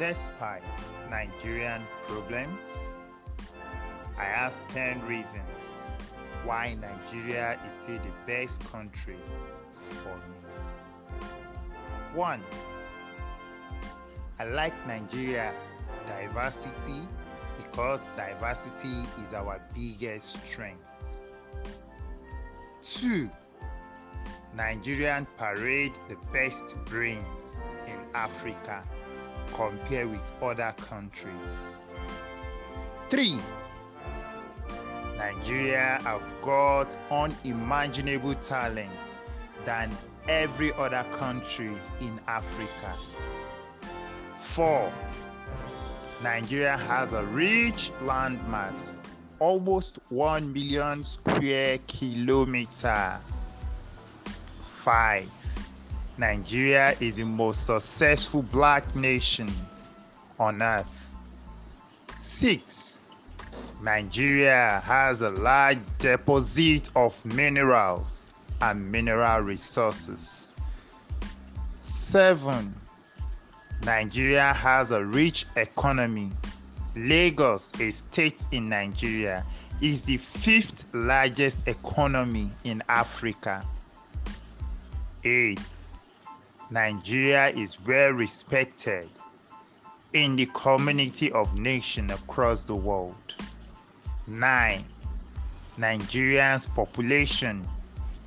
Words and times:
Despite 0.00 0.62
Nigerian 1.10 1.82
problems, 2.06 2.96
I 4.16 4.24
have 4.24 4.54
10 4.68 5.06
reasons 5.06 5.94
why 6.42 6.74
Nigeria 6.80 7.60
is 7.68 7.74
still 7.82 7.98
the 7.98 8.12
best 8.26 8.64
country 8.72 9.18
for 10.02 10.16
me. 10.16 11.26
1. 12.14 12.42
I 14.38 14.44
like 14.44 14.72
Nigeria's 14.86 15.82
diversity 16.06 17.06
because 17.58 18.00
diversity 18.16 19.04
is 19.22 19.34
our 19.34 19.60
biggest 19.74 20.42
strength. 20.46 21.30
2. 22.84 23.28
Nigerian 24.56 25.26
parade 25.36 25.98
the 26.08 26.16
best 26.32 26.74
brains 26.86 27.68
in 27.86 27.98
Africa 28.14 28.82
compared 29.52 30.10
with 30.10 30.32
other 30.42 30.74
countries. 30.78 31.82
3. 33.08 33.38
Nigeria 35.16 36.00
have 36.02 36.40
got 36.40 36.96
unimaginable 37.10 38.34
talent 38.36 38.90
than 39.64 39.90
every 40.28 40.72
other 40.74 41.04
country 41.12 41.72
in 42.00 42.20
Africa. 42.26 42.96
4. 44.38 44.92
Nigeria 46.22 46.76
has 46.76 47.12
a 47.12 47.24
rich 47.24 47.92
landmass, 48.00 49.02
almost 49.38 49.98
1 50.08 50.52
million 50.52 51.02
square 51.04 51.78
kilometer. 51.86 53.18
5. 54.62 55.28
Nigeria 56.20 56.94
is 57.00 57.16
the 57.16 57.24
most 57.24 57.64
successful 57.64 58.42
black 58.42 58.94
nation 58.94 59.50
on 60.38 60.60
earth. 60.60 61.08
6. 62.18 63.04
Nigeria 63.82 64.82
has 64.84 65.22
a 65.22 65.30
large 65.30 65.78
deposit 65.98 66.90
of 66.94 67.24
minerals 67.24 68.26
and 68.60 68.92
mineral 68.92 69.40
resources. 69.40 70.54
7. 71.78 72.74
Nigeria 73.84 74.52
has 74.52 74.90
a 74.90 75.02
rich 75.02 75.46
economy. 75.56 76.30
Lagos, 76.96 77.72
a 77.80 77.90
state 77.90 78.44
in 78.52 78.68
Nigeria, 78.68 79.42
is 79.80 80.02
the 80.02 80.18
fifth 80.18 80.84
largest 80.92 81.66
economy 81.66 82.50
in 82.64 82.82
Africa. 82.90 83.64
8. 85.24 85.58
Nigeria 86.72 87.48
is 87.48 87.80
well 87.84 88.10
respected 88.12 89.08
in 90.12 90.36
the 90.36 90.46
community 90.54 91.32
of 91.32 91.58
nations 91.58 92.12
across 92.12 92.62
the 92.62 92.74
world. 92.76 93.34
9. 94.28 94.84
Nigeria's 95.78 96.66
population 96.68 97.66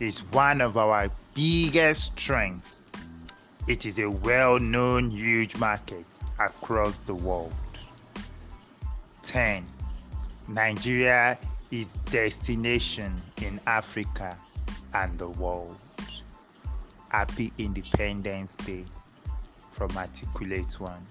is 0.00 0.24
one 0.32 0.60
of 0.60 0.76
our 0.76 1.08
biggest 1.34 2.18
strengths. 2.18 2.82
It 3.68 3.86
is 3.86 4.00
a 4.00 4.10
well 4.10 4.58
known 4.58 5.10
huge 5.10 5.56
market 5.56 6.06
across 6.40 7.02
the 7.02 7.14
world. 7.14 7.52
10. 9.22 9.64
Nigeria 10.48 11.38
is 11.70 11.92
destination 12.10 13.14
in 13.40 13.60
Africa 13.68 14.36
and 14.94 15.16
the 15.16 15.28
world. 15.28 15.76
Happy 17.12 17.52
Independence 17.58 18.56
Day 18.56 18.86
from 19.72 19.94
Articulate 19.98 20.80
One. 20.80 21.04